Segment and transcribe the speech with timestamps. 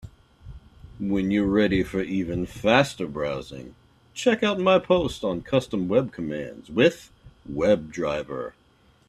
[0.99, 3.75] When you are ready for even faster browsing,
[4.15, 7.11] check out my post on Custom web commands with
[7.47, 8.53] WebDriver.